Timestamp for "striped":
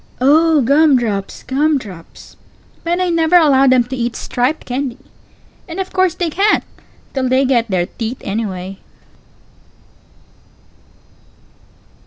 4.15-4.65